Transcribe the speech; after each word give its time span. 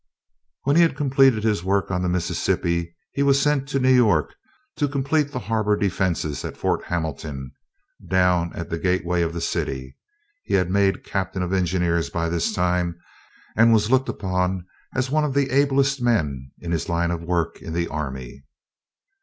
When 0.63 0.77
he 0.77 0.81
had 0.81 0.97
completed 0.97 1.43
his 1.43 1.63
work 1.63 1.91
on 1.91 2.01
the 2.01 2.09
Mississippi, 2.09 2.95
he 3.11 3.21
was 3.21 3.39
sent 3.39 3.69
to 3.69 3.79
New 3.79 3.93
York 3.93 4.33
to 4.77 4.87
complete 4.87 5.29
the 5.29 5.37
harbor 5.45 5.75
defenses 5.77 6.43
at 6.43 6.57
Fort 6.57 6.85
Hamilton 6.85 7.51
down 8.07 8.51
at 8.55 8.71
the 8.71 8.79
gateway 8.79 9.21
of 9.21 9.31
the 9.31 9.39
city. 9.41 9.99
He 10.41 10.55
had 10.55 10.69
been 10.69 10.73
made 10.73 11.03
captain 11.03 11.43
of 11.43 11.53
engineers 11.53 12.09
by 12.09 12.29
this 12.29 12.51
time, 12.51 12.99
and 13.55 13.71
was 13.71 13.91
looked 13.91 14.09
upon 14.09 14.65
as 14.95 15.11
one 15.11 15.23
of 15.23 15.35
the 15.35 15.51
ablest 15.51 16.01
men 16.01 16.49
in 16.59 16.71
his 16.71 16.89
line 16.89 17.11
of 17.11 17.21
work, 17.21 17.61
in 17.61 17.71
the 17.73 17.87
army. 17.87 18.43